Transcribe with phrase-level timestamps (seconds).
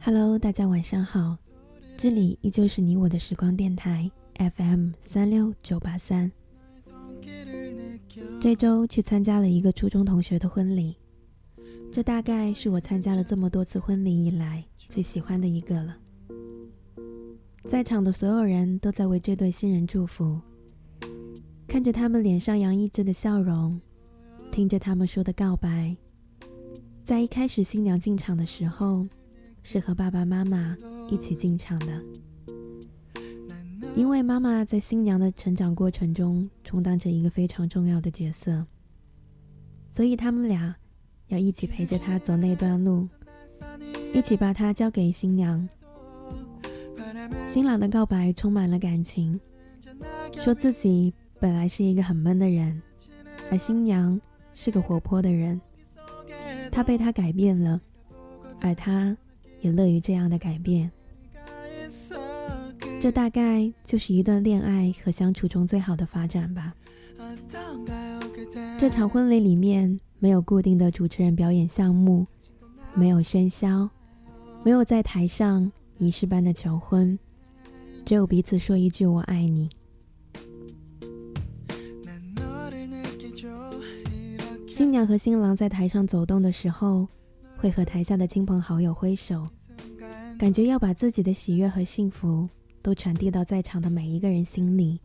[0.00, 1.36] Hello，大家晚上好，
[1.96, 4.10] 这里依旧是你我的时光电台
[4.56, 6.30] FM 三六九八三。
[8.40, 10.96] 这周去参加了一个初中同学的婚礼，
[11.92, 15.96] 这大概是我参加了这么多次婚礼以来最喜欢的一个了。
[17.64, 20.40] 在场的所有人都在为这对新人祝福，
[21.68, 23.78] 看着他们脸上洋溢着的笑容，
[24.50, 25.94] 听着他们说的告白。
[27.10, 29.04] 在一开始新娘进场的时候，
[29.64, 30.76] 是和爸爸妈妈
[31.08, 32.00] 一起进场的，
[33.96, 38.64] 因为妈妈在新娘的成长过程中充当着一个非常重要的角色，
[39.90, 40.72] 所以他们俩
[41.26, 43.08] 要一起陪着她走那段路，
[44.14, 45.68] 一起把她交给新娘。
[47.48, 49.40] 新郎的告白充满了感情，
[50.34, 52.80] 说自己本来是一个很闷的人，
[53.50, 54.20] 而新娘
[54.54, 55.60] 是个活泼的人，
[56.70, 57.80] 他被他改变了，
[58.60, 59.16] 而他
[59.60, 60.90] 也乐于这样的改变。
[63.00, 66.74] 这大概就是一段恋爱和相处中最好的发展吧。
[68.78, 72.26] 这场婚礼里面没有固定的主持人表演项目，
[72.94, 73.88] 没有喧嚣，
[74.64, 77.18] 没有在台上仪式般的求婚。
[78.04, 79.68] 只有彼此说一句“我爱你”。
[84.72, 87.06] 新娘和新郎在台上走动的时候，
[87.56, 89.46] 会和台下的亲朋好友挥手，
[90.38, 92.48] 感觉要把自己的喜悦和幸福
[92.80, 94.98] 都传递到在场的每一个人心里，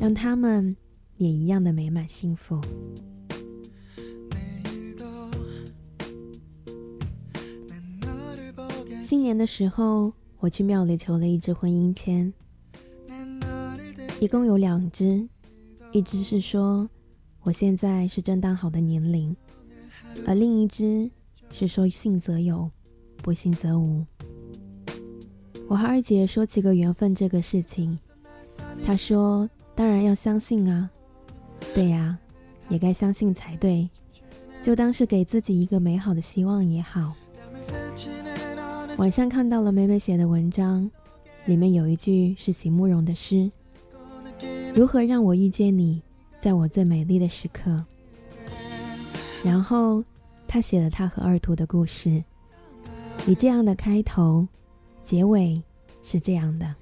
[0.00, 0.74] 让他们
[1.16, 2.60] 也一样的美满幸福。
[9.02, 10.12] 新年的时候。
[10.40, 12.32] 我去庙里求了一支婚姻签，
[14.20, 15.28] 一共有两支，
[15.90, 16.88] 一支是说
[17.48, 19.34] 我现在是正当好的年龄，
[20.26, 21.10] 而另一只
[21.50, 22.70] 是说信则有，
[23.22, 24.04] 不信则无。
[25.66, 27.98] 我和二姐说起个缘分这个事情，
[28.84, 30.90] 她说当然要相信啊，
[31.74, 32.18] 对呀，
[32.68, 33.88] 也该相信才对，
[34.60, 37.14] 就当是给自己一个美好的希望也好。
[38.98, 40.90] 晚上看到了美美写的文章，
[41.46, 43.50] 里面有一句是席慕容的诗
[44.76, 46.02] ：“如何让我遇见你，
[46.48, 47.84] 在我最美丽的时刻。”
[49.44, 50.02] 然后
[50.46, 52.24] 他写了他和二图的故事，
[53.26, 54.48] 以这样的开头，
[55.04, 55.62] 结尾
[56.02, 56.74] 是这样的。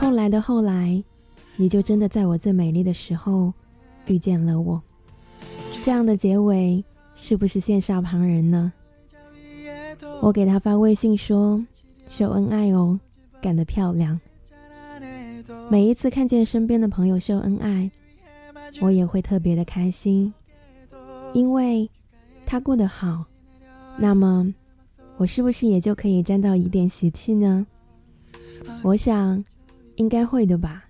[0.00, 1.04] 后来的后来，
[1.56, 3.52] 你就真的在我最美丽的时候
[4.06, 4.80] 遇见了我。
[5.84, 6.82] 这样的结尾
[7.14, 8.72] 是不是羡煞旁人呢？
[10.22, 11.62] 我给他发微信说
[12.08, 12.98] ：“秀恩爱哦，
[13.42, 14.18] 干得漂亮。”
[15.72, 17.90] 每一次看见身边的朋友秀恩爱，
[18.82, 20.30] 我也会特别的开心，
[21.32, 21.90] 因为
[22.44, 23.24] 他过得好。
[23.96, 24.52] 那么，
[25.16, 27.66] 我是不是也就可以沾到一点喜气呢？
[28.82, 29.42] 我想，
[29.96, 30.84] 应该会的吧。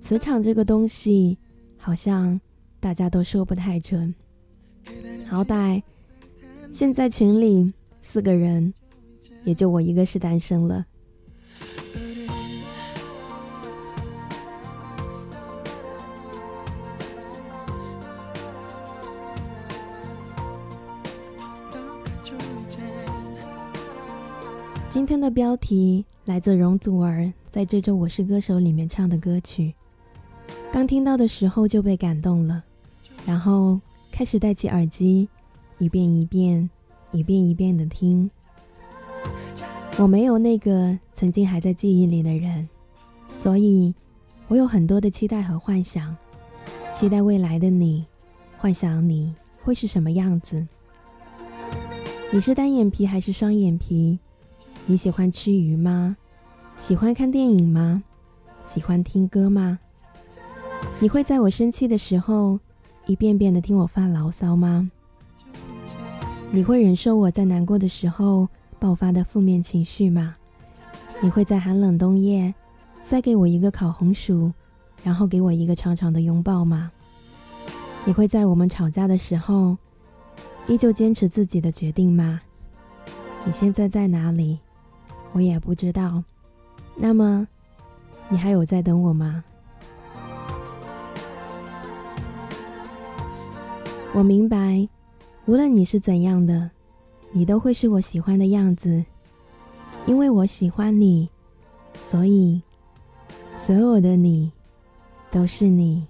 [0.00, 1.36] 磁场这个东西，
[1.76, 2.40] 好像
[2.80, 4.14] 大家都说不太准。
[5.28, 5.82] 好歹
[6.72, 7.70] 现在群里。
[8.00, 8.72] 四个人，
[9.44, 10.86] 也就我一个是单身了。
[24.96, 29.74] 今天的标题来自容祖儿在这周《我是歌手》里面唱的歌曲，
[30.72, 32.64] 刚听到的时候就被感动了，
[33.26, 33.78] 然后
[34.10, 35.28] 开始戴起耳机，
[35.76, 36.70] 一遍一遍。
[37.12, 38.30] 一遍一遍的听，
[39.98, 42.66] 我没有那个曾经还在记忆里的人，
[43.28, 43.94] 所以
[44.48, 46.16] 我有很多的期待和幻想，
[46.94, 48.06] 期待未来的你，
[48.56, 50.66] 幻想你会是什么样子。
[52.32, 54.18] 你是单眼皮还是双眼皮？
[54.88, 56.16] 你喜欢吃鱼吗？
[56.76, 58.04] 喜欢看电影吗？
[58.64, 59.80] 喜欢听歌吗？
[61.00, 62.60] 你会在我生气的时候，
[63.06, 64.88] 一遍遍的听我发牢骚吗？
[66.52, 68.48] 你会忍受我在难过的时候
[68.78, 70.36] 爆发的负面情绪吗？
[71.20, 72.54] 你会在寒冷冬夜
[73.02, 74.52] 塞给我一个烤红薯，
[75.02, 76.92] 然后给我一个长长的拥抱吗？
[78.04, 79.76] 你会在我们吵架的时候
[80.68, 82.40] 依旧坚持自己的决定吗？
[83.44, 84.60] 你现在在哪里？
[85.32, 86.22] 我也不知道。
[86.96, 87.46] 那么，
[88.28, 89.44] 你还有在等我吗？
[94.14, 94.88] 我明白。
[95.44, 96.70] 无论你是怎样的，
[97.30, 99.04] 你都会是我喜欢的样子，
[100.06, 101.28] 因为我喜欢你，
[102.00, 102.60] 所以
[103.56, 104.50] 所有的你
[105.30, 106.06] 都是你。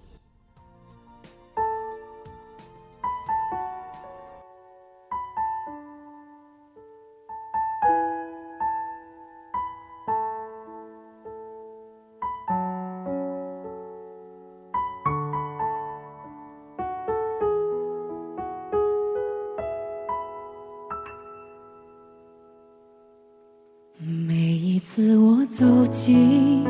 [23.98, 26.64] 每一次我走近，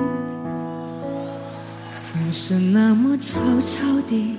[2.00, 4.37] 总是那么悄悄地，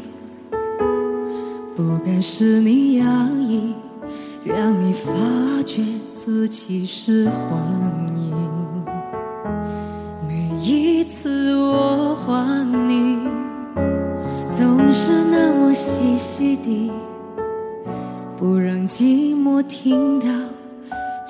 [1.76, 3.06] 不该是你压
[3.46, 3.74] 抑，
[4.46, 5.12] 让你发
[5.66, 5.84] 觉
[6.16, 7.60] 自己是幻
[8.16, 8.86] 影。
[10.26, 13.18] 每一次我唤你，
[14.58, 16.90] 总是那么细细地，
[18.38, 20.47] 不让寂寞听到。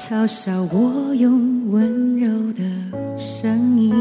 [0.07, 2.63] 嘲笑我用温柔的
[3.17, 3.93] 声音，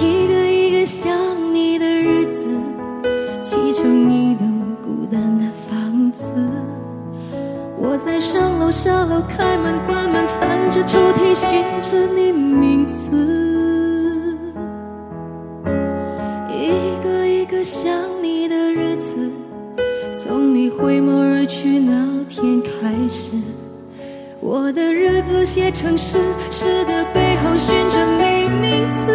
[0.00, 1.14] 一个一个想
[1.52, 2.38] 你的日子，
[3.42, 4.48] 砌成一栋
[4.82, 6.32] 孤单的房子。
[7.78, 14.34] 我在上楼下楼，开门关门，翻着抽屉寻着你名字。
[16.48, 17.92] 一个一个想
[18.22, 19.30] 你的日子，
[20.14, 21.23] 从你回眸。
[22.84, 23.32] 开始，
[24.40, 26.18] 我的日子写成诗，
[26.50, 29.06] 诗的背后寻着你名字，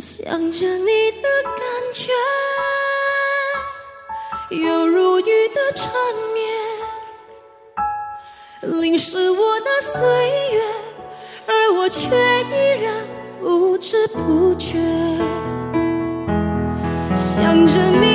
[0.00, 1.62] 想着你的感
[1.92, 2.10] 觉，
[4.56, 5.92] 犹如雨的缠
[6.34, 6.44] 绵，
[8.80, 10.02] 淋湿我的岁
[10.56, 10.60] 月，
[11.46, 13.06] 而我却依然
[13.40, 14.76] 不知不觉。
[17.34, 18.13] 想着你。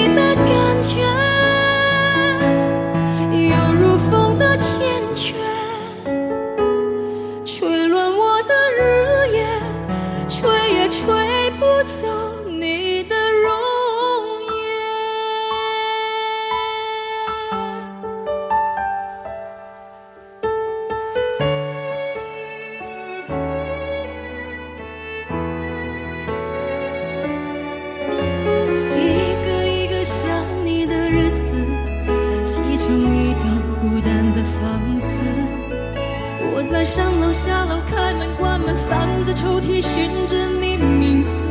[36.60, 41.49] 我在上楼下楼，开门关门，翻着抽屉寻着你名字。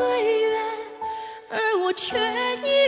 [0.00, 0.56] 岁月。
[1.50, 2.79] 而我却依